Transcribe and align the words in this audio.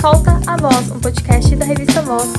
Solta 0.00 0.30
a 0.46 0.56
Voz, 0.56 0.92
um 0.92 1.00
podcast 1.00 1.56
da 1.56 1.64
revista 1.64 2.00
Voz. 2.02 2.32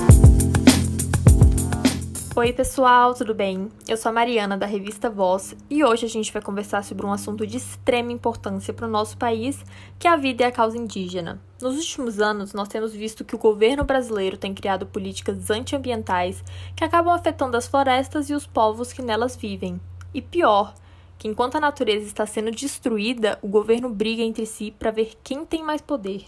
Oi, 2.34 2.54
pessoal, 2.54 3.14
tudo 3.14 3.36
bem? 3.36 3.68
Eu 3.86 3.98
sou 3.98 4.12
a 4.12 4.14
Mariana 4.14 4.58
da 4.58 4.66
revista 4.66 5.10
Voz 5.10 5.54
e 5.70 5.84
hoje 5.84 6.06
a 6.06 6.10
gente 6.10 6.32
vai 6.32 6.42
conversar 6.42 6.86
sobre 6.86 7.06
um 7.06 7.12
assunto 7.12 7.46
de 7.46 7.58
extrema 7.58 8.14
importância 8.14 8.74
para 8.74 8.88
o 8.88 8.90
nosso 8.90 9.18
país, 9.18 9.62
que 10.00 10.08
é 10.08 10.12
a 10.12 10.16
vida 10.16 10.44
e 10.44 10.46
a 10.46 10.52
causa 10.54 10.78
indígena. 10.78 11.38
Nos 11.62 11.76
últimos 11.76 12.22
anos, 12.22 12.54
nós 12.54 12.70
temos 12.70 12.94
visto 12.94 13.26
que 13.26 13.36
o 13.36 13.40
governo 13.40 13.84
brasileiro 13.84 14.38
tem 14.38 14.54
criado 14.54 14.86
políticas 14.86 15.50
antiambientais 15.50 16.42
que 16.78 16.86
acabam 16.86 17.14
afetando 17.14 17.58
as 17.58 17.68
florestas 17.68 18.30
e 18.30 18.34
os 18.34 18.48
povos 18.48 18.94
que 18.94 19.02
nelas 19.02 19.36
vivem. 19.36 19.82
E 20.14 20.22
pior, 20.22 20.74
que 21.18 21.28
enquanto 21.28 21.58
a 21.58 21.60
natureza 21.60 22.06
está 22.06 22.26
sendo 22.26 22.52
destruída, 22.52 23.38
o 23.42 23.50
governo 23.50 23.90
briga 23.90 24.24
entre 24.24 24.46
si 24.46 24.72
para 24.72 24.92
ver 24.92 25.12
quem 25.22 25.46
tem 25.46 25.62
mais 25.62 25.82
poder. 25.82 26.26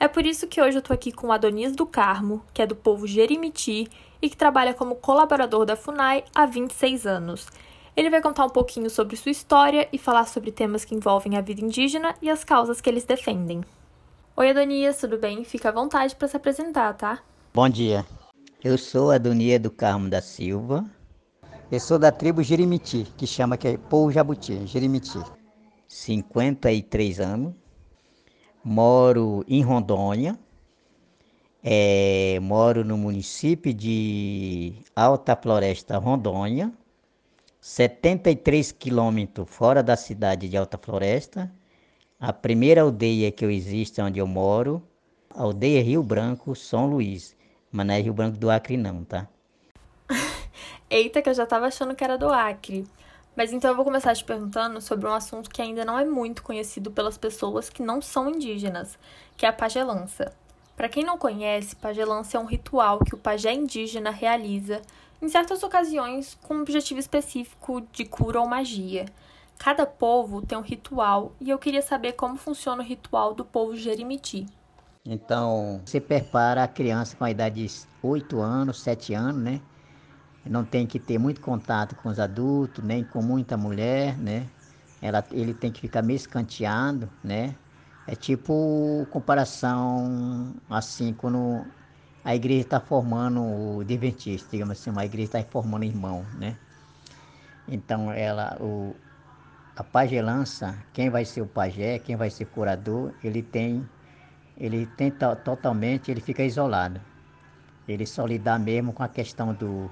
É 0.00 0.08
por 0.08 0.24
isso 0.24 0.46
que 0.46 0.62
hoje 0.62 0.78
eu 0.78 0.80
estou 0.80 0.94
aqui 0.94 1.12
com 1.12 1.30
Adonias 1.30 1.76
do 1.76 1.84
Carmo, 1.84 2.42
que 2.54 2.62
é 2.62 2.66
do 2.66 2.74
povo 2.74 3.06
Jerimiti 3.06 3.86
e 4.22 4.30
que 4.30 4.36
trabalha 4.36 4.72
como 4.72 4.94
colaborador 4.94 5.66
da 5.66 5.76
FUNAI 5.76 6.24
há 6.34 6.46
26 6.46 7.06
anos. 7.06 7.46
Ele 7.94 8.08
vai 8.08 8.22
contar 8.22 8.46
um 8.46 8.48
pouquinho 8.48 8.88
sobre 8.88 9.14
sua 9.14 9.30
história 9.30 9.86
e 9.92 9.98
falar 9.98 10.26
sobre 10.26 10.50
temas 10.50 10.86
que 10.86 10.94
envolvem 10.94 11.36
a 11.36 11.42
vida 11.42 11.60
indígena 11.60 12.14
e 12.22 12.30
as 12.30 12.42
causas 12.42 12.80
que 12.80 12.88
eles 12.88 13.04
defendem. 13.04 13.62
Oi, 14.34 14.48
Adonias, 14.48 14.96
tudo 14.96 15.18
bem? 15.18 15.44
Fica 15.44 15.68
à 15.68 15.72
vontade 15.72 16.16
para 16.16 16.28
se 16.28 16.36
apresentar, 16.36 16.94
tá? 16.94 17.18
Bom 17.52 17.68
dia. 17.68 18.06
Eu 18.64 18.78
sou 18.78 19.10
Adonias 19.10 19.60
do 19.60 19.70
Carmo 19.70 20.08
da 20.08 20.22
Silva, 20.22 20.82
eu 21.70 21.78
sou 21.78 21.98
da 21.98 22.10
tribo 22.10 22.42
Jirimiti, 22.42 23.06
que 23.18 23.26
chama 23.26 23.58
que 23.58 23.68
é 23.68 23.76
Povo 23.76 24.10
Jabuti, 24.10 24.66
Jirimiti. 24.66 25.20
53 25.86 27.20
anos. 27.20 27.54
Moro 28.62 29.44
em 29.48 29.62
Rondônia. 29.62 30.38
É, 31.62 32.38
moro 32.40 32.84
no 32.84 32.96
município 32.96 33.72
de 33.72 34.74
Alta 34.94 35.34
Floresta, 35.36 35.98
Rondônia. 35.98 36.72
73 37.60 38.72
quilômetros 38.72 39.48
fora 39.48 39.82
da 39.82 39.96
cidade 39.96 40.48
de 40.48 40.56
Alta 40.56 40.78
Floresta. 40.78 41.50
A 42.18 42.32
primeira 42.32 42.82
aldeia 42.82 43.30
que 43.30 43.44
eu 43.44 43.50
existe 43.50 44.00
onde 44.00 44.18
eu 44.18 44.26
moro, 44.26 44.82
aldeia 45.34 45.82
Rio 45.82 46.02
Branco, 46.02 46.54
São 46.54 46.86
Luís. 46.86 47.36
Mas 47.72 47.86
não 47.86 47.94
é 47.94 48.00
Rio 48.00 48.12
Branco 48.12 48.36
do 48.36 48.50
Acre 48.50 48.76
não, 48.76 49.04
tá? 49.04 49.26
Eita, 50.90 51.22
que 51.22 51.28
eu 51.28 51.34
já 51.34 51.46
tava 51.46 51.66
achando 51.66 51.94
que 51.94 52.04
era 52.04 52.18
do 52.18 52.28
Acre. 52.28 52.86
Mas 53.36 53.52
então 53.52 53.70
eu 53.70 53.76
vou 53.76 53.84
começar 53.84 54.14
te 54.14 54.24
perguntando 54.24 54.80
sobre 54.80 55.06
um 55.06 55.14
assunto 55.14 55.50
que 55.50 55.62
ainda 55.62 55.84
não 55.84 55.98
é 55.98 56.04
muito 56.04 56.42
conhecido 56.42 56.90
pelas 56.90 57.16
pessoas 57.16 57.70
que 57.70 57.82
não 57.82 58.02
são 58.02 58.28
indígenas, 58.28 58.98
que 59.36 59.46
é 59.46 59.48
a 59.48 59.52
pagelança. 59.52 60.32
Para 60.76 60.88
quem 60.88 61.04
não 61.04 61.18
conhece, 61.18 61.76
pagelança 61.76 62.36
é 62.36 62.40
um 62.40 62.46
ritual 62.46 63.00
que 63.00 63.14
o 63.14 63.18
pajé 63.18 63.52
indígena 63.52 64.10
realiza 64.10 64.80
em 65.20 65.28
certas 65.28 65.62
ocasiões 65.62 66.38
com 66.42 66.54
um 66.54 66.62
objetivo 66.62 66.98
específico 66.98 67.82
de 67.92 68.04
cura 68.04 68.40
ou 68.40 68.48
magia. 68.48 69.06
Cada 69.58 69.84
povo 69.84 70.40
tem 70.40 70.56
um 70.56 70.62
ritual 70.62 71.32
e 71.38 71.50
eu 71.50 71.58
queria 71.58 71.82
saber 71.82 72.12
como 72.12 72.36
funciona 72.36 72.82
o 72.82 72.86
ritual 72.86 73.34
do 73.34 73.44
povo 73.44 73.76
Jerimiti. 73.76 74.46
Então, 75.04 75.82
você 75.84 76.00
prepara 76.00 76.64
a 76.64 76.68
criança 76.68 77.16
com 77.16 77.24
a 77.24 77.30
idade 77.30 77.66
de 77.66 77.86
8 78.02 78.40
anos, 78.40 78.80
7 78.80 79.14
anos, 79.14 79.42
né? 79.42 79.60
Não 80.48 80.64
tem 80.64 80.86
que 80.86 80.98
ter 80.98 81.18
muito 81.18 81.40
contato 81.40 81.94
com 81.96 82.08
os 82.08 82.18
adultos, 82.18 82.82
nem 82.82 83.04
com 83.04 83.22
muita 83.22 83.56
mulher, 83.56 84.16
né? 84.18 84.46
Ela, 85.02 85.24
ele 85.30 85.52
tem 85.54 85.70
que 85.70 85.80
ficar 85.80 86.02
meio 86.02 86.16
escanteado, 86.16 87.08
né? 87.22 87.54
É 88.06 88.14
tipo 88.14 89.06
comparação 89.10 90.54
assim, 90.68 91.12
quando 91.12 91.64
a 92.24 92.34
igreja 92.34 92.62
está 92.62 92.80
formando 92.80 93.40
o 93.40 93.80
adventista, 93.80 94.48
digamos 94.50 94.78
assim, 94.78 94.90
uma 94.90 95.04
igreja 95.04 95.38
está 95.38 95.50
formando 95.50 95.84
irmão, 95.84 96.24
né? 96.38 96.56
Então 97.68 98.10
ela, 98.10 98.56
o, 98.60 98.94
a 99.76 99.84
pagelança, 99.84 100.76
quem 100.92 101.08
vai 101.10 101.24
ser 101.24 101.42
o 101.42 101.46
pajé, 101.46 101.98
quem 101.98 102.16
vai 102.16 102.30
ser 102.30 102.46
curador, 102.46 103.12
ele 103.22 103.42
tem, 103.42 103.88
ele 104.56 104.86
tem 104.86 105.10
totalmente, 105.10 106.10
ele 106.10 106.20
fica 106.20 106.42
isolado. 106.42 107.00
Ele 107.88 108.06
só 108.06 108.26
lidar 108.26 108.58
mesmo 108.58 108.92
com 108.92 109.02
a 109.02 109.08
questão 109.08 109.54
do, 109.54 109.90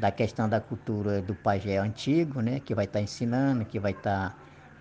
da 0.00 0.10
questão 0.10 0.48
da 0.48 0.60
cultura 0.60 1.20
do 1.20 1.34
pajé 1.34 1.76
antigo, 1.78 2.40
né? 2.40 2.58
Que 2.58 2.74
vai 2.74 2.86
estar 2.86 2.98
tá 2.98 3.02
ensinando, 3.02 3.64
que 3.66 3.78
vai 3.78 3.92
estar 3.92 4.30
tá, 4.30 4.36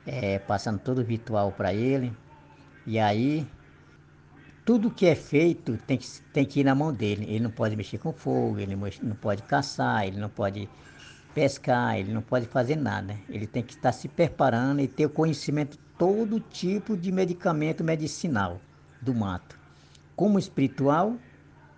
é, 0.08 0.40
passando 0.40 0.80
todo 0.80 1.00
o 1.00 1.04
ritual 1.04 1.52
para 1.52 1.74
ele. 1.74 2.14
E 2.88 2.98
aí, 2.98 3.46
tudo 4.66 4.90
que 4.90 5.06
é 5.06 5.16
feito 5.16 5.78
tem 5.86 5.98
que, 5.98 6.08
tem 6.34 6.46
que 6.46 6.62
ir 6.62 6.64
na 6.64 6.74
mão 6.74 6.94
dele. 6.94 7.26
Ele 7.28 7.42
não 7.42 7.52
pode 7.52 7.76
mexer 7.76 7.98
com 7.98 8.14
fogo, 8.14 8.60
ele 8.60 8.76
não 8.76 9.16
pode 9.16 9.44
caçar, 9.44 10.08
ele 10.08 10.18
não 10.18 10.30
pode 10.30 10.70
pescar, 11.36 12.00
ele 12.00 12.14
não 12.14 12.22
pode 12.22 12.48
fazer 12.48 12.78
nada. 12.78 13.18
Ele 13.28 13.46
tem 13.46 13.62
que 13.62 13.74
estar 13.74 13.92
se 13.92 14.08
preparando 14.08 14.80
e 14.80 14.88
ter 14.88 15.06
o 15.06 15.10
conhecimento 15.10 15.72
de 15.72 15.84
todo 15.98 16.40
tipo 16.40 16.96
de 16.96 17.12
medicamento 17.12 17.84
medicinal 17.84 18.62
do 19.02 19.14
mato, 19.14 19.60
como 20.16 20.40
espiritual, 20.40 21.16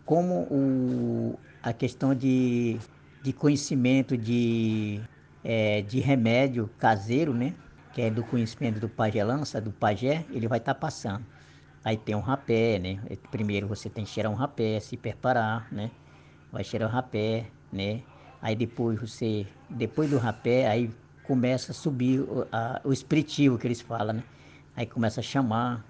como 0.05 0.41
o, 0.51 1.39
a 1.63 1.73
questão 1.73 2.13
de 2.13 2.79
de 3.21 3.31
conhecimento 3.31 4.17
de, 4.17 5.01
é, 5.43 5.81
de 5.81 5.99
remédio 5.99 6.69
caseiro, 6.79 7.33
né? 7.33 7.53
Que 7.93 8.03
é 8.03 8.09
do 8.09 8.23
conhecimento 8.23 8.79
do 8.79 8.89
pagelança, 8.89 9.59
do 9.61 9.71
pajé, 9.71 10.25
ele 10.31 10.47
vai 10.47 10.57
estar 10.57 10.73
tá 10.73 10.79
passando. 10.79 11.25
Aí 11.83 11.97
tem 11.97 12.15
um 12.15 12.19
rapé, 12.19 12.79
né? 12.79 12.99
Primeiro 13.31 13.67
você 13.67 13.89
tem 13.89 14.03
que 14.05 14.09
cheirar 14.11 14.31
um 14.31 14.35
rapé, 14.35 14.79
se 14.79 14.95
preparar, 14.95 15.67
né? 15.71 15.91
Vai 16.51 16.63
cheirar 16.63 16.89
o 16.89 16.91
rapé, 16.91 17.47
né? 17.71 18.01
Aí 18.41 18.55
depois 18.55 18.99
você, 18.99 19.45
depois 19.69 20.09
do 20.09 20.17
rapé, 20.17 20.67
aí 20.67 20.89
começa 21.23 21.71
a 21.71 21.75
subir 21.75 22.21
o, 22.21 22.47
a, 22.51 22.81
o 22.83 22.91
espiritivo 22.91 23.57
que 23.57 23.67
eles 23.67 23.81
falam, 23.81 24.15
né? 24.15 24.23
Aí 24.75 24.85
começa 24.85 25.19
a 25.19 25.23
chamar, 25.23 25.85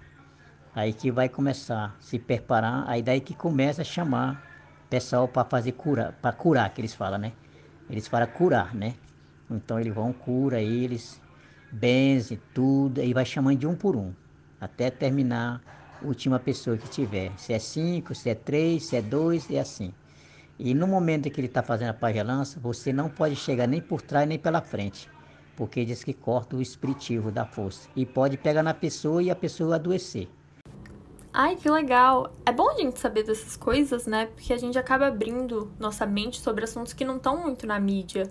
aí 0.74 0.92
que 0.92 1.10
vai 1.10 1.28
começar 1.28 1.96
a 1.98 2.02
se 2.02 2.18
preparar, 2.18 2.84
aí 2.86 3.02
daí 3.02 3.20
que 3.20 3.34
começa 3.34 3.82
a 3.82 3.84
chamar 3.84 4.51
pessoal 4.92 5.26
para 5.26 5.48
fazer 5.48 5.72
cura, 5.72 6.14
para 6.20 6.32
curar, 6.32 6.68
que 6.74 6.78
eles 6.82 6.94
falam, 6.94 7.18
né? 7.18 7.32
Eles 7.88 8.06
falam 8.06 8.26
curar, 8.26 8.74
né? 8.74 8.94
Então 9.50 9.80
eles 9.80 9.94
vão, 9.94 10.12
cura 10.12 10.60
eles, 10.60 11.18
benze 11.72 12.38
tudo, 12.52 13.02
e 13.02 13.14
vai 13.14 13.24
chamando 13.24 13.58
de 13.58 13.66
um 13.66 13.74
por 13.74 13.96
um, 13.96 14.12
até 14.60 14.90
terminar 14.90 15.62
a 15.98 16.06
última 16.06 16.38
pessoa 16.38 16.76
que 16.76 16.86
tiver. 16.90 17.32
Se 17.38 17.54
é 17.54 17.58
cinco, 17.58 18.14
se 18.14 18.28
é 18.28 18.34
três, 18.34 18.84
se 18.84 18.94
é 18.94 19.00
dois, 19.00 19.50
é 19.50 19.60
assim. 19.60 19.94
E 20.58 20.74
no 20.74 20.86
momento 20.86 21.30
que 21.30 21.40
ele 21.40 21.46
está 21.46 21.62
fazendo 21.62 21.88
a 21.88 21.94
pagelança, 21.94 22.60
você 22.60 22.92
não 22.92 23.08
pode 23.08 23.34
chegar 23.34 23.66
nem 23.66 23.80
por 23.80 24.02
trás 24.02 24.28
nem 24.28 24.38
pela 24.38 24.60
frente, 24.60 25.08
porque 25.56 25.86
diz 25.86 26.04
que 26.04 26.12
corta 26.12 26.54
o 26.54 26.60
espiritivo 26.60 27.30
da 27.32 27.46
força. 27.46 27.88
E 27.96 28.04
pode 28.04 28.36
pegar 28.36 28.62
na 28.62 28.74
pessoa 28.74 29.22
e 29.22 29.30
a 29.30 29.34
pessoa 29.34 29.76
adoecer. 29.76 30.28
Ai, 31.34 31.56
que 31.56 31.70
legal! 31.70 32.30
É 32.44 32.52
bom 32.52 32.68
a 32.68 32.74
gente 32.74 33.00
saber 33.00 33.22
dessas 33.22 33.56
coisas, 33.56 34.06
né? 34.06 34.26
Porque 34.26 34.52
a 34.52 34.58
gente 34.58 34.78
acaba 34.78 35.06
abrindo 35.06 35.72
nossa 35.78 36.04
mente 36.04 36.38
sobre 36.38 36.64
assuntos 36.64 36.92
que 36.92 37.06
não 37.06 37.16
estão 37.16 37.38
muito 37.38 37.66
na 37.66 37.80
mídia. 37.80 38.30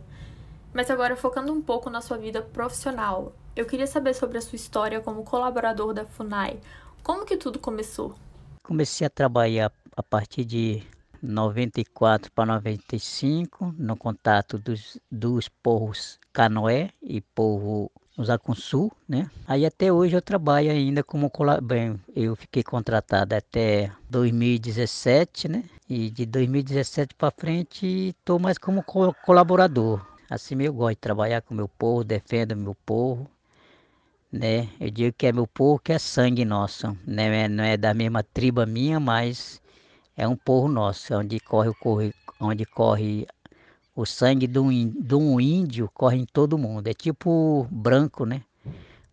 Mas 0.72 0.92
agora, 0.92 1.16
focando 1.16 1.52
um 1.52 1.64
pouco 1.64 1.90
na 1.90 2.00
sua 2.00 2.18
vida 2.18 2.44
profissional, 2.44 3.34
eu 3.56 3.66
queria 3.66 3.88
saber 3.88 4.14
sobre 4.14 4.38
a 4.38 4.42
sua 4.42 4.56
história 4.56 5.02
como 5.02 5.24
colaborador 5.24 5.96
da 5.96 6.06
FUNAI. 6.06 6.60
Como 7.02 7.26
que 7.26 7.38
tudo 7.38 7.58
começou? 7.58 8.14
Comecei 8.62 9.08
a 9.08 9.10
trabalhar 9.10 9.72
a 9.98 10.04
partir 10.04 10.46
de 10.46 10.84
94 11.24 12.32
para 12.32 12.46
95, 12.54 13.74
no 13.80 13.98
contato 13.98 14.60
dos, 14.60 15.00
dos 15.12 15.50
povos 15.50 16.20
Canoé 16.32 16.92
e 17.02 17.20
povo 17.20 17.92
no 18.18 18.26
Zacunsul, 18.26 18.92
né? 19.08 19.30
Aí 19.48 19.66
até 19.66 19.92
hoje 19.92 20.16
eu 20.16 20.22
trabalho 20.22 20.72
ainda 20.72 21.04
como 21.04 21.32
bem, 21.62 22.00
eu 22.16 22.36
fiquei 22.36 22.64
contratado 22.64 23.36
até 23.36 23.92
2017, 24.10 25.48
né? 25.48 25.64
E 25.90 26.10
de 26.10 26.26
2017 26.26 27.16
para 27.16 27.32
frente 27.32 28.10
estou 28.18 28.40
mais 28.40 28.58
como 28.58 28.84
colaborador. 28.84 30.06
Assim 30.30 30.62
eu 30.62 30.74
gosto 30.74 30.96
de 30.96 31.02
trabalhar 31.02 31.42
com 31.42 31.54
meu 31.54 31.68
povo, 31.68 32.04
defendo 32.04 32.56
meu 32.56 32.76
povo, 32.86 33.30
né? 34.32 34.70
Eu 34.80 34.90
digo 34.90 35.14
que 35.18 35.28
é 35.28 35.34
meu 35.34 35.48
povo 35.48 35.80
que 35.80 35.92
é 35.92 36.00
sangue 36.00 36.46
nosso, 36.46 36.98
né? 37.06 37.48
Não 37.48 37.64
é 37.64 37.76
da 37.76 37.94
mesma 37.94 38.24
tribo 38.24 38.66
minha, 38.66 39.00
mas 39.00 39.62
é 40.16 40.28
um 40.28 40.36
povo 40.36 40.68
nosso, 40.68 41.14
onde 41.16 41.40
corre, 41.40 41.74
corre 41.76 42.14
onde 42.40 42.66
corre 42.66 43.28
o 43.96 44.06
sangue 44.06 44.48
de 44.48 44.60
um, 44.60 45.40
índio 45.40 45.90
corre 45.94 46.18
em 46.18 46.26
todo 46.26 46.58
mundo. 46.58 46.88
É 46.88 46.94
tipo 46.94 47.68
branco, 47.72 48.26
né? 48.26 48.44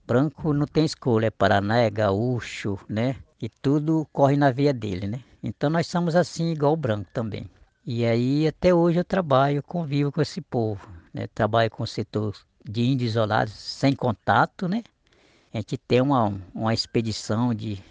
Branco 0.07 0.53
não 0.53 0.67
tem 0.67 0.85
escolha, 0.85 1.27
é 1.27 1.31
Paraná, 1.31 1.79
é 1.79 1.91
gaúcho, 1.91 2.79
né? 2.89 3.17
E 3.41 3.49
tudo 3.49 4.07
corre 4.13 4.37
na 4.37 4.51
veia 4.51 4.73
dele, 4.73 5.07
né? 5.07 5.21
Então 5.43 5.69
nós 5.71 5.87
somos 5.87 6.17
assim, 6.17 6.51
igual 6.51 6.73
o 6.73 6.77
branco 6.77 7.11
também. 7.13 7.49
E 7.85 8.05
aí 8.05 8.47
até 8.47 8.75
hoje 8.75 8.99
eu 8.99 9.05
trabalho, 9.05 9.63
convivo 9.63 10.11
com 10.13 10.23
esse 10.23 10.41
povo. 10.41 10.89
Né? 11.13 11.27
Trabalho 11.29 11.71
com 11.71 11.83
o 11.83 11.87
setor 11.87 12.37
de 12.69 12.83
índios 12.83 13.13
isolados, 13.13 13.53
sem 13.53 13.95
contato, 13.95 14.69
né? 14.69 14.83
A 15.53 15.59
gente 15.59 15.79
tem 15.79 16.01
uma, 16.01 16.35
uma 16.55 16.75
expedição 16.75 17.55
de, 17.55 17.83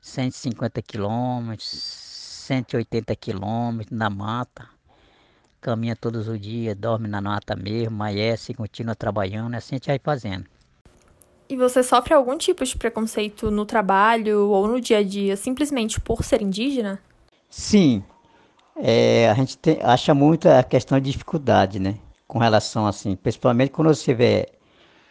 150 0.00 0.80
quilômetros, 0.82 1.68
180 1.68 3.14
quilômetros 3.16 3.96
na 3.96 4.08
mata. 4.08 4.68
Caminha 5.60 5.96
todos 5.96 6.28
os 6.28 6.40
dias, 6.40 6.76
dorme 6.76 7.08
na 7.08 7.20
mata 7.20 7.56
mesmo, 7.56 7.94
amanhece, 7.94 8.54
continua 8.54 8.94
trabalhando, 8.94 9.54
assim 9.54 9.74
a 9.74 9.78
gente 9.78 9.88
vai 9.88 9.98
fazendo. 9.98 10.46
E 11.48 11.56
você 11.56 11.82
sofre 11.82 12.14
algum 12.14 12.36
tipo 12.36 12.64
de 12.64 12.76
preconceito 12.76 13.50
no 13.50 13.64
trabalho 13.64 14.50
ou 14.50 14.68
no 14.68 14.80
dia 14.80 14.98
a 14.98 15.02
dia, 15.02 15.36
simplesmente 15.36 15.98
por 16.00 16.22
ser 16.22 16.42
indígena? 16.42 17.00
Sim, 17.48 18.04
é, 18.76 19.28
a 19.28 19.34
gente 19.34 19.56
tem, 19.58 19.78
acha 19.82 20.14
muito 20.14 20.48
a 20.48 20.62
questão 20.62 21.00
de 21.00 21.10
dificuldade, 21.10 21.78
né? 21.78 21.96
Com 22.26 22.38
relação 22.38 22.86
assim, 22.86 23.16
principalmente 23.16 23.70
quando 23.70 23.88
você 23.88 24.14
vê, 24.14 24.48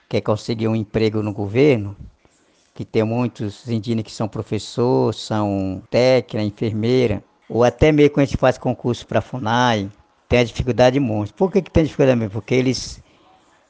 quer 0.08 0.22
conseguir 0.22 0.68
um 0.68 0.76
emprego 0.76 1.22
no 1.22 1.34
governo, 1.34 1.98
que 2.74 2.86
tem 2.86 3.04
muitos 3.04 3.68
indígenas 3.68 4.06
que 4.06 4.12
são 4.12 4.28
professores, 4.28 5.20
são 5.20 5.82
técnica, 5.90 6.42
enfermeira, 6.44 7.24
ou 7.50 7.64
até 7.64 7.92
mesmo 7.92 8.12
quando 8.12 8.24
a 8.24 8.26
gente 8.26 8.38
faz 8.38 8.58
concurso 8.58 9.08
para 9.08 9.20
a 9.20 9.24
FUNAI, 9.24 9.90
tem 10.28 10.40
a 10.40 10.44
dificuldade 10.44 11.00
muito. 11.00 11.34
Por 11.34 11.52
que, 11.52 11.62
que 11.62 11.72
tem 11.72 11.84
dificuldade 11.84 12.20
mesmo? 12.20 12.34
Porque 12.34 12.54
eles 12.54 13.02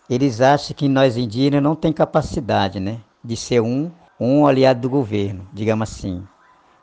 eles 0.10 0.40
acham 0.40 0.76
que 0.76 0.88
nós 0.88 1.18
indígenas 1.18 1.62
não 1.62 1.76
tem 1.76 1.92
capacidade, 1.92 2.80
né, 2.80 3.00
de 3.22 3.36
ser 3.36 3.62
um, 3.62 3.92
um 4.18 4.48
aliado 4.48 4.82
do 4.82 4.90
governo, 4.90 5.48
digamos 5.52 5.92
assim. 5.92 6.24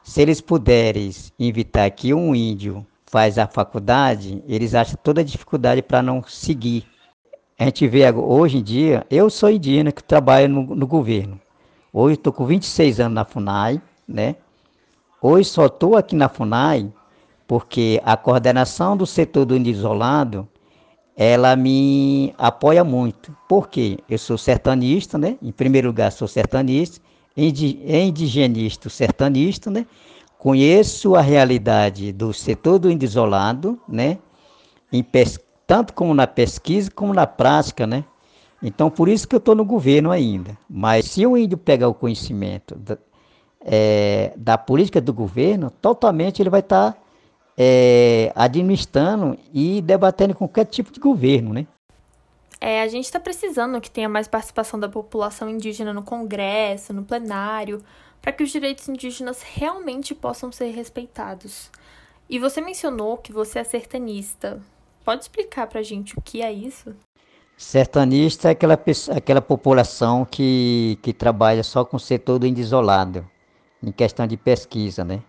Se 0.02 0.20
eles 0.20 0.42
puderem 0.42 1.10
evitar 1.38 1.90
que 1.90 2.12
um 2.12 2.34
índio 2.34 2.86
faz 3.06 3.38
a 3.38 3.46
faculdade, 3.46 4.44
eles 4.46 4.74
acham 4.74 4.98
toda 5.02 5.22
a 5.22 5.24
dificuldade 5.24 5.80
para 5.80 6.02
não 6.02 6.22
seguir. 6.22 6.84
A 7.58 7.64
gente 7.64 7.88
vê 7.88 8.10
hoje 8.12 8.58
em 8.58 8.62
dia, 8.62 9.06
eu 9.10 9.30
sou 9.30 9.48
indígena 9.48 9.90
que 9.90 10.04
trabalho 10.04 10.48
no, 10.48 10.74
no 10.74 10.86
governo. 10.86 11.40
Hoje 11.90 12.14
estou 12.16 12.32
com 12.32 12.44
26 12.44 13.00
anos 13.00 13.14
na 13.14 13.24
FUNAI, 13.24 13.80
né? 14.06 14.36
Hoje 15.22 15.48
só 15.48 15.66
estou 15.66 15.96
aqui 15.96 16.14
na 16.14 16.28
FUNAI 16.28 16.92
porque 17.46 18.00
a 18.04 18.16
coordenação 18.16 18.96
do 18.96 19.06
setor 19.06 19.44
do 19.44 19.56
isolado 19.56 20.48
ela 21.16 21.54
me 21.54 22.34
apoia 22.36 22.82
muito. 22.82 23.36
Por 23.48 23.68
quê? 23.68 23.98
Eu 24.08 24.18
sou 24.18 24.36
sertanista, 24.36 25.16
né? 25.16 25.38
Em 25.40 25.52
primeiro 25.52 25.88
lugar, 25.88 26.10
sou 26.10 26.26
sertanista, 26.26 27.00
indigenista, 27.36 28.88
sertanista, 28.88 29.70
né? 29.70 29.86
Conheço 30.38 31.14
a 31.14 31.20
realidade 31.20 32.12
do 32.12 32.32
setor 32.32 32.78
do 32.78 32.90
isolado, 32.90 33.80
né? 33.88 34.18
tanto 35.66 35.94
como 35.94 36.12
na 36.12 36.26
pesquisa 36.26 36.90
como 36.90 37.14
na 37.14 37.26
prática, 37.26 37.86
né? 37.86 38.04
Então, 38.62 38.90
por 38.90 39.08
isso 39.08 39.28
que 39.28 39.34
eu 39.34 39.38
estou 39.38 39.54
no 39.54 39.64
governo 39.64 40.10
ainda. 40.10 40.56
Mas 40.68 41.06
se 41.06 41.26
o 41.26 41.36
índio 41.36 41.58
pegar 41.58 41.88
o 41.88 41.94
conhecimento 41.94 42.74
da, 42.76 42.98
é, 43.60 44.32
da 44.36 44.58
política 44.58 45.00
do 45.00 45.12
governo, 45.12 45.70
totalmente 45.70 46.40
ele 46.42 46.50
vai 46.50 46.60
estar 46.60 46.92
tá 46.92 46.98
é, 47.56 48.32
administrando 48.34 49.38
e 49.52 49.80
debatendo 49.80 50.34
qualquer 50.34 50.64
tipo 50.64 50.92
de 50.92 51.00
governo, 51.00 51.52
né? 51.52 51.66
É, 52.60 52.82
a 52.82 52.88
gente 52.88 53.04
está 53.04 53.20
precisando 53.20 53.80
que 53.80 53.90
tenha 53.90 54.08
mais 54.08 54.26
participação 54.26 54.80
da 54.80 54.88
população 54.88 55.48
indígena 55.48 55.92
no 55.92 56.02
Congresso, 56.02 56.92
no 56.92 57.04
plenário, 57.04 57.82
para 58.22 58.32
que 58.32 58.42
os 58.42 58.50
direitos 58.50 58.88
indígenas 58.88 59.42
realmente 59.42 60.14
possam 60.14 60.50
ser 60.50 60.70
respeitados. 60.70 61.70
E 62.28 62.38
você 62.38 62.60
mencionou 62.60 63.18
que 63.18 63.32
você 63.32 63.58
é 63.58 63.64
sertanista. 63.64 64.62
Pode 65.04 65.22
explicar 65.22 65.66
para 65.66 65.80
a 65.80 65.82
gente 65.82 66.18
o 66.18 66.22
que 66.22 66.40
é 66.40 66.50
isso? 66.50 66.94
Sertanista 67.56 68.48
é 68.48 68.52
aquela, 68.52 68.78
aquela 69.14 69.42
população 69.42 70.24
que, 70.24 70.98
que 71.02 71.12
trabalha 71.12 71.62
só 71.62 71.84
com 71.84 71.98
o 71.98 72.00
setor 72.00 72.38
do 72.38 72.46
índio 72.46 72.62
isolado, 72.62 73.28
em 73.82 73.92
questão 73.92 74.26
de 74.26 74.36
pesquisa, 74.36 75.04
né? 75.04 75.22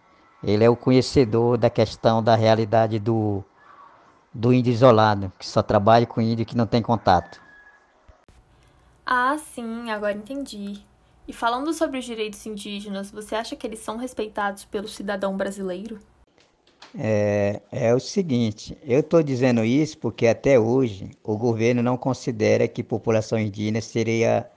Ele 0.44 0.64
é 0.64 0.70
o 0.70 0.76
conhecedor 0.76 1.58
da 1.58 1.70
questão 1.70 2.24
da 2.24 2.36
realidade 2.36 3.00
do, 3.00 3.44
do 4.34 4.54
índio 4.54 4.72
isolado, 4.72 5.32
que 5.40 5.48
só 5.48 5.62
trabalha 5.64 6.06
com 6.06 6.22
índio 6.22 6.46
que 6.46 6.58
não 6.58 6.68
tem 6.68 6.82
contato. 6.82 7.42
Ah, 9.06 9.38
sim, 9.38 9.90
agora 9.92 10.14
entendi. 10.14 10.82
E 11.28 11.34
falando 11.34 11.74
sobre 11.74 12.00
os 12.00 12.06
direitos 12.06 12.46
indígenas, 12.46 13.10
você 13.12 13.36
acha 13.36 13.56
que 13.56 13.66
eles 13.66 13.80
são 13.80 13.98
respeitados 13.98 14.66
pelo 14.66 14.88
cidadão 14.88 15.36
brasileiro? 15.36 16.00
É, 16.98 17.62
é 17.72 17.94
o 17.94 18.00
seguinte, 18.00 18.78
eu 18.84 19.02
estou 19.02 19.22
dizendo 19.22 19.66
isso 19.66 19.98
porque 19.98 20.28
até 20.28 20.58
hoje 20.58 21.12
o 21.24 21.38
governo 21.38 21.84
não 21.84 21.98
considera 21.98 22.68
que 22.68 22.84
população 22.84 23.38
indígena 23.38 23.82
seria 23.82 24.50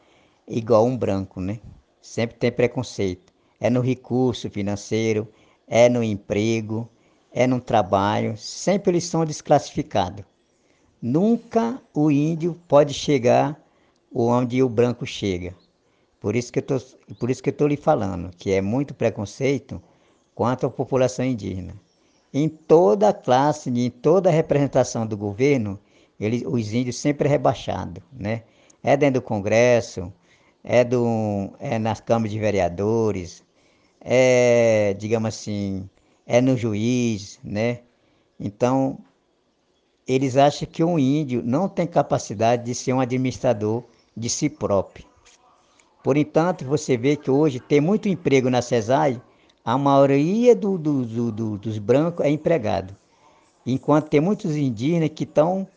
igual 0.46 0.86
um 0.86 0.96
branco, 0.96 1.40
né? 1.40 1.58
Sempre 2.00 2.36
tem 2.36 2.52
preconceito. 2.52 3.32
É 3.60 3.68
no 3.68 3.80
recurso 3.80 4.48
financeiro, 4.50 5.26
é 5.68 5.88
no 5.88 6.02
emprego, 6.02 6.88
é 7.32 7.46
no 7.46 7.60
trabalho, 7.60 8.36
sempre 8.36 8.90
eles 8.90 9.04
são 9.04 9.24
desclassificados. 9.24 10.24
Nunca 11.00 11.80
o 11.94 12.10
índio 12.10 12.58
pode 12.66 12.92
chegar 12.94 13.60
onde 14.12 14.62
o 14.62 14.68
branco 14.68 15.06
chega. 15.06 15.54
Por 16.20 16.34
isso 16.34 16.52
que 16.52 16.58
eu 16.58 17.50
estou 17.50 17.68
lhe 17.68 17.76
falando, 17.76 18.30
que 18.36 18.50
é 18.50 18.60
muito 18.60 18.94
preconceito 18.94 19.80
quanto 20.34 20.66
à 20.66 20.70
população 20.70 21.24
indígena. 21.24 21.74
Em 22.32 22.48
toda 22.48 23.08
a 23.08 23.12
classe, 23.12 23.70
em 23.70 23.90
toda 23.90 24.28
a 24.28 24.32
representação 24.32 25.06
do 25.06 25.16
governo, 25.16 25.78
eles, 26.18 26.42
os 26.44 26.72
índios 26.72 26.96
sempre 26.96 27.28
é 27.28 27.30
rebaixados, 27.30 28.02
né? 28.12 28.42
É 28.82 28.96
dentro 28.96 29.20
do 29.20 29.24
Congresso, 29.24 30.12
é, 30.64 30.84
do, 30.84 31.52
é 31.60 31.78
nas 31.78 32.00
câmaras 32.00 32.32
de 32.32 32.38
vereadores, 32.38 33.44
é, 34.10 34.94
digamos 34.94 35.28
assim, 35.28 35.86
é 36.26 36.40
no 36.40 36.56
juiz, 36.56 37.38
né? 37.44 37.80
Então, 38.40 38.98
eles 40.06 40.34
acham 40.34 40.66
que 40.66 40.82
um 40.82 40.98
índio 40.98 41.42
não 41.44 41.68
tem 41.68 41.86
capacidade 41.86 42.64
de 42.64 42.74
ser 42.74 42.94
um 42.94 43.00
administrador 43.00 43.84
de 44.16 44.30
si 44.30 44.48
próprio. 44.48 45.04
Por 46.02 46.16
entanto, 46.16 46.64
você 46.64 46.96
vê 46.96 47.16
que 47.16 47.30
hoje 47.30 47.60
tem 47.60 47.82
muito 47.82 48.08
emprego 48.08 48.48
na 48.48 48.62
CESAI, 48.62 49.20
a 49.62 49.76
maioria 49.76 50.56
do, 50.56 50.78
do, 50.78 51.30
do, 51.30 51.58
dos 51.58 51.76
brancos 51.76 52.24
é 52.24 52.30
empregado. 52.30 52.96
Enquanto 53.66 54.08
tem 54.08 54.22
muitos 54.22 54.56
indígenas 54.56 55.10
que 55.14 55.24
estão 55.24 55.68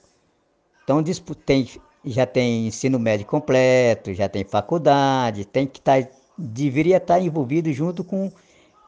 tão, 0.88 1.04
tão, 1.04 1.66
já 2.06 2.26
tem 2.26 2.68
ensino 2.68 2.98
médio 2.98 3.26
completo, 3.26 4.14
já 4.14 4.30
tem 4.30 4.46
faculdade, 4.46 5.44
tem 5.44 5.68
que 5.68 5.80
estar 5.80 6.02
tá 6.02 6.21
deveria 6.42 6.98
estar 6.98 7.20
envolvido 7.22 7.72
junto 7.72 8.04
com 8.04 8.32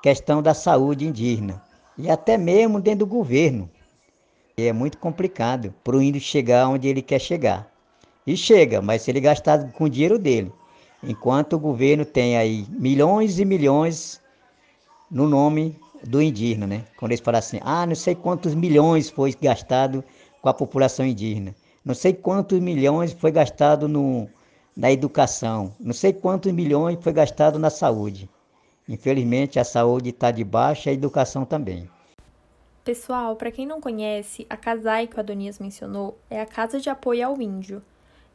questão 0.02 0.42
da 0.42 0.54
saúde 0.54 1.06
indígena 1.06 1.62
e 1.98 2.10
até 2.10 2.38
mesmo 2.38 2.82
dentro 2.82 3.00
do 3.00 3.08
governo. 3.08 3.70
E 4.58 4.68
é 4.68 4.74
muito 4.74 4.98
complicado 4.98 5.74
para 5.84 5.96
o 5.96 6.02
índio 6.02 6.22
chegar 6.22 6.68
onde 6.68 6.88
ele 6.88 7.02
quer 7.02 7.20
chegar. 7.20 7.72
E 8.26 8.36
chega, 8.38 8.82
mas 8.82 9.02
se 9.02 9.12
ele 9.12 9.20
gastar 9.20 9.72
com 9.72 9.86
o 9.86 9.90
dinheiro 9.90 10.18
dele. 10.18 10.52
Enquanto 11.02 11.54
o 11.54 11.60
governo 11.60 12.06
tem 12.06 12.38
aí 12.38 12.66
milhões 12.70 13.40
e 13.40 13.46
milhões 13.46 14.22
no 15.12 15.28
nome 15.28 15.78
do 16.04 16.22
indígena, 16.22 16.66
né? 16.66 16.86
Quando 16.98 17.12
eles 17.12 17.22
falam 17.22 17.40
assim, 17.40 17.60
ah, 17.62 17.86
não 17.86 17.96
sei 17.96 18.16
quantos 18.16 18.56
milhões 18.56 19.10
foi 19.10 19.36
gastado 19.42 20.04
com 20.42 20.50
a 20.50 20.54
população 20.54 21.06
indígena. 21.06 21.54
Não 21.84 21.94
sei 21.94 22.14
quantos 22.14 22.60
milhões 22.60 23.12
foi 23.12 23.32
gastado 23.32 23.88
no, 23.88 24.30
na 24.76 24.92
educação. 24.92 25.76
Não 25.80 25.94
sei 25.94 26.14
quantos 26.14 26.52
milhões 26.52 26.98
foi 27.02 27.14
gastado 27.14 27.60
na 27.60 27.70
saúde. 27.70 28.30
Infelizmente, 28.88 29.60
a 29.60 29.64
saúde 29.64 30.10
está 30.10 30.32
de 30.32 30.44
baixa 30.44 30.90
e 30.90 30.92
a 30.92 30.94
educação 30.94 31.46
também. 31.46 31.90
Pessoal, 32.84 33.36
para 33.38 33.52
quem 33.52 33.66
não 33.66 33.80
conhece, 33.80 34.46
a 34.50 34.58
CASAI 34.58 35.08
que 35.08 35.16
o 35.16 35.20
Adonias 35.20 35.58
mencionou 35.58 36.18
é 36.30 36.42
a 36.42 36.46
Casa 36.46 36.82
de 36.82 36.90
Apoio 36.90 37.26
ao 37.26 37.42
Índio. 37.42 37.82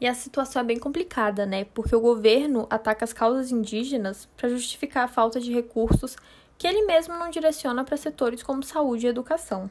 E 0.00 0.06
a 0.06 0.14
situação 0.14 0.62
é 0.62 0.64
bem 0.64 0.78
complicada, 0.78 1.44
né? 1.44 1.64
Porque 1.64 1.94
o 1.94 2.00
governo 2.00 2.66
ataca 2.70 3.04
as 3.04 3.12
causas 3.12 3.50
indígenas 3.50 4.26
para 4.36 4.48
justificar 4.48 5.04
a 5.04 5.08
falta 5.08 5.40
de 5.40 5.52
recursos 5.52 6.16
que 6.56 6.66
ele 6.66 6.86
mesmo 6.86 7.14
não 7.18 7.30
direciona 7.30 7.84
para 7.84 7.96
setores 7.96 8.42
como 8.42 8.62
saúde 8.62 9.06
e 9.06 9.10
educação. 9.10 9.68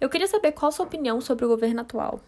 Eu 0.00 0.08
queria 0.08 0.26
saber 0.26 0.52
qual 0.52 0.70
a 0.70 0.72
sua 0.72 0.86
opinião 0.86 1.20
sobre 1.20 1.44
o 1.44 1.48
governo 1.48 1.82
atual. 1.82 2.20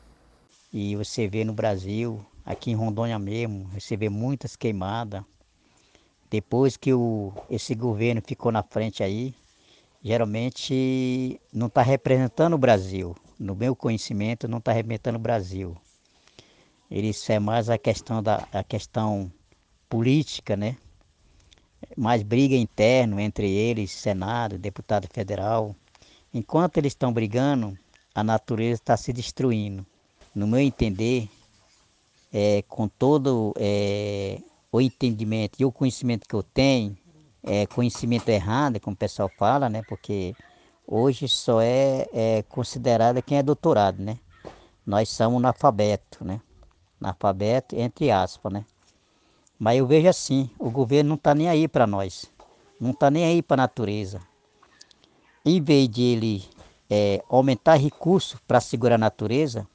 E 0.72 0.94
você 0.94 1.26
vê 1.26 1.42
no 1.42 1.52
Brasil 1.52 2.24
aqui 2.46 2.70
em 2.70 2.76
Rondônia 2.76 3.18
mesmo, 3.18 3.68
receber 3.74 4.08
muitas 4.08 4.54
queimadas. 4.54 5.24
Depois 6.30 6.76
que 6.76 6.94
o, 6.94 7.32
esse 7.50 7.74
governo 7.74 8.22
ficou 8.24 8.52
na 8.52 8.62
frente 8.62 9.02
aí, 9.02 9.34
geralmente 10.02 11.40
não 11.52 11.66
está 11.66 11.82
representando 11.82 12.54
o 12.54 12.58
Brasil. 12.58 13.16
No 13.38 13.56
meu 13.56 13.74
conhecimento, 13.74 14.46
não 14.46 14.58
está 14.58 14.70
representando 14.70 15.16
o 15.16 15.20
Brasil. 15.20 15.76
Isso 16.88 17.32
é 17.32 17.40
mais 17.40 17.68
a 17.68 17.76
questão 17.76 18.22
da 18.22 18.46
a 18.52 18.62
questão 18.62 19.30
política, 19.88 20.56
né? 20.56 20.76
Mais 21.96 22.22
briga 22.22 22.54
interna 22.54 23.20
entre 23.20 23.50
eles, 23.50 23.90
Senado, 23.90 24.56
deputado 24.56 25.08
federal. 25.12 25.74
Enquanto 26.32 26.78
eles 26.78 26.92
estão 26.92 27.12
brigando, 27.12 27.76
a 28.14 28.22
natureza 28.22 28.80
está 28.80 28.96
se 28.96 29.12
destruindo. 29.12 29.84
No 30.34 30.46
meu 30.46 30.60
entender, 30.60 31.28
é, 32.38 32.60
com 32.68 32.86
todo 32.86 33.54
é, 33.56 34.38
o 34.70 34.78
entendimento 34.78 35.58
e 35.58 35.64
o 35.64 35.72
conhecimento 35.72 36.28
que 36.28 36.34
eu 36.34 36.42
tenho, 36.42 36.94
é, 37.42 37.66
conhecimento 37.66 38.28
errado, 38.28 38.78
como 38.78 38.92
o 38.92 38.98
pessoal 38.98 39.30
fala, 39.38 39.70
né? 39.70 39.80
Porque 39.88 40.36
hoje 40.86 41.28
só 41.28 41.62
é, 41.62 42.06
é 42.12 42.42
considerada 42.42 43.22
quem 43.22 43.38
é 43.38 43.42
doutorado, 43.42 44.02
né? 44.02 44.18
Nós 44.84 45.08
somos 45.08 45.38
analfabeto, 45.38 46.26
né? 46.26 46.38
Analfabeto, 47.00 47.74
entre 47.74 48.10
aspas, 48.10 48.52
né? 48.52 48.66
Mas 49.58 49.78
eu 49.78 49.86
vejo 49.86 50.06
assim, 50.06 50.50
o 50.58 50.70
governo 50.70 51.08
não 51.08 51.16
está 51.16 51.34
nem 51.34 51.48
aí 51.48 51.66
para 51.66 51.86
nós, 51.86 52.30
não 52.78 52.90
está 52.90 53.10
nem 53.10 53.24
aí 53.24 53.40
para 53.40 53.54
a 53.54 53.64
natureza. 53.64 54.20
Em 55.42 55.58
vez 55.62 55.88
de 55.88 56.02
ele 56.02 56.44
é, 56.90 57.24
aumentar 57.30 57.76
recursos 57.76 58.38
para 58.46 58.60
segurar 58.60 58.96
a 58.96 58.98
natureza, 58.98 59.66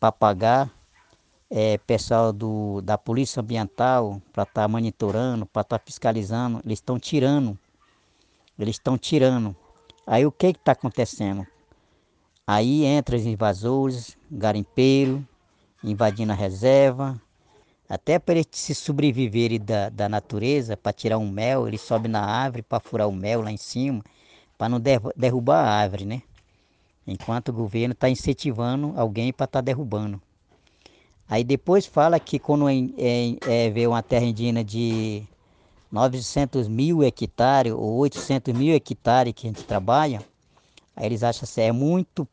para 0.00 0.10
pagar 0.10 0.81
é, 1.54 1.76
pessoal 1.76 2.32
do, 2.32 2.80
da 2.80 2.96
Polícia 2.96 3.40
Ambiental 3.40 4.22
para 4.32 4.44
estar 4.44 4.62
tá 4.62 4.68
monitorando, 4.68 5.44
para 5.44 5.60
estar 5.60 5.78
tá 5.78 5.84
fiscalizando, 5.84 6.62
eles 6.64 6.78
estão 6.78 6.98
tirando. 6.98 7.58
Eles 8.58 8.76
estão 8.76 8.96
tirando. 8.96 9.54
Aí 10.06 10.24
o 10.24 10.32
que 10.32 10.46
está 10.46 10.72
acontecendo? 10.72 11.46
Aí 12.46 12.86
entra 12.86 13.16
os 13.16 13.26
invasores, 13.26 14.16
garimpeiro, 14.30 15.26
invadindo 15.84 16.32
a 16.32 16.34
reserva. 16.34 17.20
Até 17.86 18.18
para 18.18 18.36
eles 18.36 18.46
se 18.52 18.74
sobreviverem 18.74 19.60
da, 19.60 19.90
da 19.90 20.08
natureza, 20.08 20.74
para 20.74 20.94
tirar 20.94 21.18
um 21.18 21.30
mel, 21.30 21.68
eles 21.68 21.82
sobem 21.82 22.10
na 22.10 22.24
árvore 22.24 22.62
para 22.62 22.80
furar 22.80 23.06
o 23.06 23.12
mel 23.12 23.42
lá 23.42 23.52
em 23.52 23.58
cima, 23.58 24.02
para 24.56 24.70
não 24.70 24.80
derrubar 25.14 25.66
a 25.66 25.70
árvore, 25.70 26.06
né? 26.06 26.22
Enquanto 27.06 27.50
o 27.50 27.52
governo 27.52 27.92
está 27.92 28.08
incentivando 28.08 28.94
alguém 28.96 29.34
para 29.34 29.44
estar 29.44 29.58
tá 29.58 29.60
derrubando. 29.60 30.18
Aí 31.32 31.42
depois 31.42 31.86
fala 31.86 32.20
que 32.20 32.38
quando 32.38 32.68
é, 32.68 33.70
vê 33.70 33.86
uma 33.86 34.02
terra 34.02 34.26
indígena 34.26 34.62
de 34.62 35.26
900 35.90 36.68
mil 36.68 37.02
hectares 37.02 37.72
ou 37.72 37.96
800 38.00 38.52
mil 38.52 38.74
hectares 38.74 39.32
que 39.32 39.46
a 39.46 39.50
gente 39.50 39.64
trabalha, 39.64 40.22
aí 40.94 41.06
eles 41.06 41.22
acham 41.22 41.44
assim, 41.44 41.62
é 41.62 41.72
muito 41.72 42.28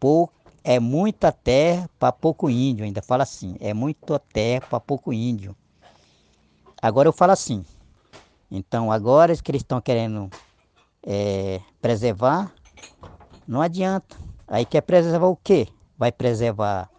pouco, 0.00 0.34
é 0.64 0.80
muita 0.80 1.30
terra 1.30 1.88
para 2.00 2.10
pouco 2.10 2.50
índio, 2.50 2.84
ainda 2.84 3.00
fala 3.00 3.22
assim, 3.22 3.54
é 3.60 3.72
muita 3.72 4.18
terra 4.18 4.66
para 4.68 4.80
pouco 4.80 5.12
índio. 5.12 5.54
Agora 6.82 7.06
eu 7.06 7.12
falo 7.12 7.30
assim, 7.30 7.64
então 8.50 8.90
agora 8.90 9.36
que 9.36 9.52
eles 9.52 9.62
estão 9.62 9.80
querendo 9.80 10.28
é, 11.00 11.60
preservar, 11.80 12.52
não 13.46 13.62
adianta. 13.62 14.16
Aí 14.48 14.64
quer 14.64 14.80
preservar 14.80 15.28
o 15.28 15.36
quê? 15.36 15.68
Vai 15.96 16.10
preservar 16.10 16.90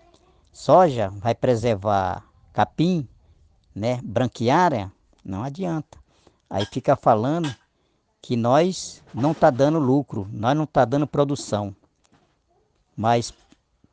soja, 0.57 1.09
vai 1.09 1.35
preservar 1.35 2.25
capim, 2.51 3.07
né? 3.75 3.99
Branquiária, 4.03 4.91
não 5.23 5.43
adianta. 5.43 5.99
Aí 6.49 6.65
fica 6.65 6.95
falando 6.95 7.53
que 8.21 8.35
nós 8.35 9.03
não 9.13 9.33
está 9.33 9.49
dando 9.49 9.77
lucro, 9.77 10.27
nós 10.31 10.55
não 10.57 10.63
está 10.63 10.83
dando 10.83 11.05
produção. 11.05 11.75
Mas 12.95 13.31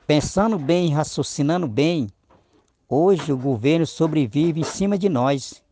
pensando 0.07 0.59
bem, 0.59 0.91
raciocinando 0.93 1.69
bem, 1.69 2.09
hoje 2.89 3.31
o 3.31 3.37
governo 3.37 3.87
sobrevive 3.87 4.61
em 4.61 4.65
cima 4.65 4.97
de 4.97 5.09
nós. 5.09 5.63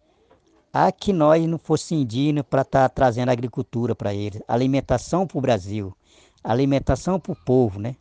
A 0.72 0.92
que 0.92 1.12
nós 1.12 1.46
não 1.46 1.58
fosse 1.58 1.94
indígena 1.94 2.44
para 2.44 2.62
estar 2.62 2.88
tá 2.88 2.94
trazendo 2.94 3.30
agricultura 3.30 3.94
para 3.94 4.12
eles, 4.12 4.42
alimentação 4.46 5.26
para 5.26 5.38
o 5.38 5.40
Brasil 5.40 5.96
alimentação 6.42 7.20
para 7.20 7.32
o 7.32 7.36
povo, 7.36 7.78
né? 7.78 7.94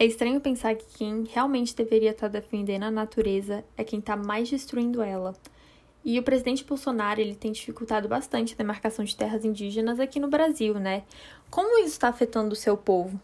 É 0.00 0.06
estranho 0.06 0.40
pensar 0.40 0.74
que 0.76 0.86
quem 0.96 1.24
realmente 1.24 1.76
deveria 1.76 2.12
estar 2.12 2.30
tá 2.30 2.40
defendendo 2.40 2.84
a 2.84 2.90
natureza 2.90 3.62
é 3.76 3.84
quem 3.84 3.98
está 3.98 4.16
mais 4.16 4.48
destruindo 4.48 5.02
ela. 5.02 5.36
E 6.02 6.18
o 6.18 6.22
presidente 6.22 6.64
Bolsonaro 6.64 7.20
ele 7.20 7.34
tem 7.34 7.52
dificultado 7.52 8.08
bastante 8.08 8.54
a 8.54 8.56
demarcação 8.56 9.04
de 9.04 9.14
terras 9.14 9.44
indígenas 9.44 10.00
aqui 10.00 10.18
no 10.18 10.26
Brasil, 10.26 10.80
né? 10.80 11.02
Como 11.50 11.78
isso 11.80 11.88
está 11.88 12.08
afetando 12.08 12.54
o 12.54 12.56
seu 12.56 12.78
povo? 12.78 13.20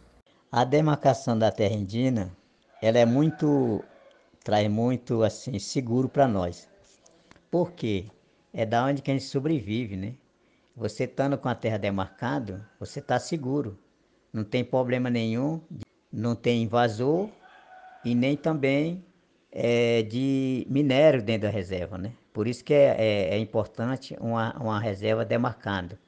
A 0.52 0.64
demarcação 0.64 1.38
da 1.38 1.50
terra 1.50 1.74
indígena, 1.74 2.30
ela 2.82 2.98
é 2.98 3.06
muito 3.06 3.82
traz 4.44 4.68
muito 4.68 5.22
assim 5.22 5.58
seguro 5.58 6.10
para 6.10 6.28
nós. 6.28 6.68
Por 7.50 7.72
quê? 7.72 8.04
É 8.52 8.66
da 8.66 8.84
onde 8.84 9.00
que 9.00 9.10
a 9.10 9.14
gente 9.14 9.24
sobrevive, 9.24 9.96
né? 9.96 10.14
Você 10.76 11.04
estando 11.04 11.38
com 11.38 11.48
a 11.48 11.54
terra 11.54 11.78
demarcada, 11.78 12.68
você 12.78 12.98
está 12.98 13.18
seguro. 13.18 13.78
Não 14.30 14.44
tem 14.44 14.62
problema 14.62 15.08
nenhum, 15.08 15.62
não 16.16 16.34
tem 16.34 16.62
invasor 16.62 17.28
e 18.04 18.14
nem 18.14 18.36
também 18.36 19.04
é, 19.52 20.02
de 20.02 20.66
minério 20.70 21.22
dentro 21.22 21.42
da 21.42 21.50
reserva, 21.50 21.98
né? 21.98 22.12
Por 22.32 22.48
isso 22.48 22.64
que 22.64 22.74
é, 22.74 22.96
é, 22.98 23.34
é 23.34 23.38
importante 23.38 24.16
uma, 24.20 24.54
uma 24.58 24.80
reserva 24.80 25.24
demarcada. 25.24 25.98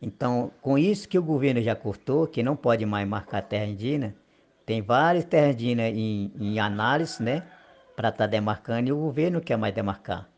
Então, 0.00 0.52
com 0.60 0.76
isso 0.76 1.08
que 1.08 1.18
o 1.18 1.22
governo 1.22 1.62
já 1.62 1.76
cortou, 1.76 2.26
que 2.26 2.42
não 2.42 2.56
pode 2.56 2.84
mais 2.84 3.06
marcar 3.08 3.42
terra 3.42 3.66
indígena, 3.66 4.14
tem 4.66 4.82
várias 4.82 5.24
terras 5.24 5.54
indígenas 5.54 5.92
em, 5.94 6.32
em 6.40 6.58
análise, 6.58 7.22
né? 7.22 7.44
Para 7.94 8.08
estar 8.08 8.24
tá 8.24 8.26
demarcando 8.26 8.88
e 8.88 8.92
o 8.92 8.96
governo 8.96 9.40
quer 9.40 9.56
mais 9.56 9.74
demarcar 9.74 10.32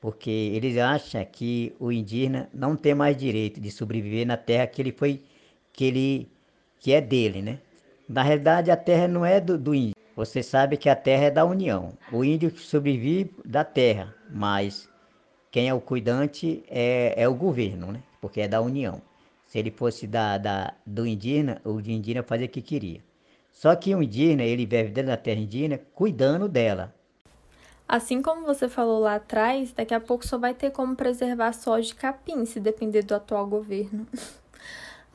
porque 0.00 0.30
eles 0.30 0.76
acham 0.78 1.24
que 1.24 1.74
o 1.80 1.90
indígena 1.90 2.48
não 2.54 2.76
tem 2.76 2.94
mais 2.94 3.16
direito 3.16 3.60
de 3.60 3.70
sobreviver 3.70 4.26
na 4.26 4.36
terra 4.36 4.66
que 4.66 4.80
ele 4.80 4.92
foi 4.92 5.22
que 5.72 5.84
ele 5.84 6.30
que 6.78 6.92
é 6.92 7.00
dele, 7.00 7.42
né? 7.42 7.58
Na 8.08 8.22
realidade 8.22 8.70
a 8.70 8.76
terra 8.76 9.08
não 9.08 9.24
é 9.24 9.40
do, 9.40 9.58
do 9.58 9.74
índio. 9.74 9.94
Você 10.14 10.42
sabe 10.42 10.76
que 10.76 10.88
a 10.88 10.96
terra 10.96 11.24
é 11.24 11.30
da 11.30 11.44
União. 11.44 11.92
O 12.12 12.24
índio 12.24 12.56
sobrevive 12.56 13.34
da 13.44 13.64
terra, 13.64 14.14
mas 14.30 14.88
quem 15.50 15.68
é 15.68 15.74
o 15.74 15.80
cuidante 15.80 16.64
é, 16.68 17.14
é 17.16 17.28
o 17.28 17.34
governo, 17.34 17.92
né? 17.92 18.02
Porque 18.20 18.40
é 18.40 18.48
da 18.48 18.60
União. 18.60 19.02
Se 19.46 19.58
ele 19.58 19.70
fosse 19.70 20.06
da, 20.06 20.38
da, 20.38 20.74
do 20.86 21.06
indígena, 21.06 21.60
o 21.64 21.78
indígena 21.80 22.22
fazia 22.22 22.46
o 22.46 22.48
que 22.48 22.62
queria. 22.62 23.00
Só 23.52 23.74
que 23.74 23.94
o 23.94 24.02
indígena, 24.02 24.42
ele 24.42 24.66
vive 24.66 24.90
dentro 24.90 25.10
da 25.10 25.16
terra 25.16 25.40
indígena 25.40 25.80
cuidando 25.94 26.48
dela. 26.48 26.94
Assim 27.88 28.20
como 28.20 28.44
você 28.44 28.68
falou 28.68 28.98
lá 28.98 29.16
atrás, 29.16 29.72
daqui 29.72 29.94
a 29.94 30.00
pouco 30.00 30.26
só 30.26 30.36
vai 30.38 30.54
ter 30.54 30.70
como 30.70 30.96
preservar 30.96 31.52
soja 31.52 31.88
de 31.88 31.94
capim, 31.94 32.44
se 32.44 32.58
depender 32.58 33.02
do 33.02 33.14
atual 33.14 33.46
governo. 33.46 34.06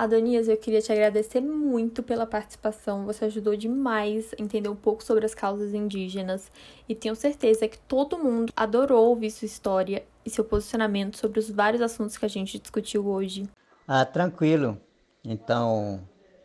Adonias, 0.01 0.47
eu 0.47 0.57
queria 0.57 0.81
te 0.81 0.91
agradecer 0.91 1.41
muito 1.41 2.01
pela 2.01 2.25
participação. 2.25 3.05
Você 3.05 3.25
ajudou 3.25 3.55
demais 3.55 4.33
a 4.33 4.41
entender 4.41 4.67
um 4.67 4.75
pouco 4.75 5.03
sobre 5.03 5.27
as 5.27 5.35
causas 5.35 5.75
indígenas 5.75 6.51
e 6.89 6.95
tenho 6.95 7.15
certeza 7.15 7.67
que 7.67 7.77
todo 7.77 8.17
mundo 8.17 8.51
adorou 8.55 9.09
ouvir 9.09 9.29
sua 9.29 9.45
história 9.45 10.03
e 10.25 10.29
seu 10.31 10.43
posicionamento 10.43 11.17
sobre 11.17 11.37
os 11.37 11.51
vários 11.51 11.83
assuntos 11.83 12.17
que 12.17 12.25
a 12.25 12.27
gente 12.27 12.57
discutiu 12.57 13.05
hoje. 13.05 13.47
Ah, 13.87 14.03
tranquilo. 14.03 14.75
Então, 15.23 16.01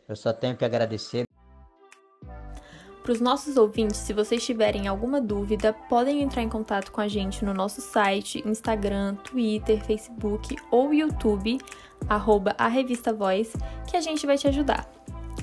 eu 0.06 0.16
só 0.16 0.34
tenho 0.34 0.54
que 0.54 0.64
agradecer 0.66 1.25
para 3.06 3.12
os 3.12 3.20
nossos 3.20 3.56
ouvintes, 3.56 3.98
se 3.98 4.12
vocês 4.12 4.44
tiverem 4.44 4.88
alguma 4.88 5.20
dúvida, 5.20 5.72
podem 5.72 6.22
entrar 6.22 6.42
em 6.42 6.48
contato 6.48 6.90
com 6.90 7.00
a 7.00 7.06
gente 7.06 7.44
no 7.44 7.54
nosso 7.54 7.80
site, 7.80 8.42
Instagram, 8.44 9.14
Twitter, 9.22 9.80
Facebook 9.84 10.56
ou 10.72 10.92
YouTube, 10.92 11.58
arroba 12.08 12.52
a 12.58 12.66
Revista 12.66 13.12
Voz, 13.12 13.52
que 13.86 13.96
a 13.96 14.00
gente 14.00 14.26
vai 14.26 14.36
te 14.36 14.48
ajudar. 14.48 14.90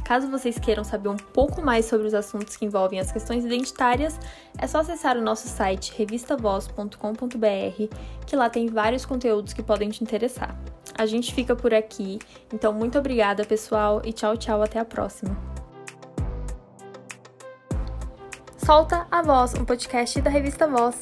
Caso 0.03 0.29
vocês 0.29 0.59
queiram 0.59 0.83
saber 0.83 1.07
um 1.07 1.15
pouco 1.15 1.61
mais 1.61 1.85
sobre 1.85 2.05
os 2.05 2.13
assuntos 2.13 2.57
que 2.57 2.65
envolvem 2.65 2.99
as 2.99 3.13
questões 3.13 3.45
identitárias, 3.45 4.19
é 4.57 4.67
só 4.67 4.79
acessar 4.79 5.17
o 5.17 5.21
nosso 5.21 5.47
site 5.47 5.93
revistavoz.com.br, 5.97 7.95
que 8.27 8.35
lá 8.35 8.49
tem 8.49 8.67
vários 8.67 9.05
conteúdos 9.05 9.53
que 9.53 9.63
podem 9.63 9.89
te 9.89 10.03
interessar. 10.03 10.53
A 10.97 11.05
gente 11.05 11.33
fica 11.33 11.55
por 11.55 11.73
aqui, 11.73 12.19
então 12.53 12.73
muito 12.73 12.99
obrigada, 12.99 13.45
pessoal, 13.45 14.01
e 14.03 14.11
tchau, 14.11 14.35
tchau, 14.35 14.61
até 14.61 14.79
a 14.79 14.85
próxima. 14.85 15.52
Solta 18.65 19.05
a 19.11 19.21
Voz, 19.21 19.53
um 19.55 19.65
podcast 19.65 20.21
da 20.21 20.29
revista 20.29 20.65
Voz. 20.65 20.95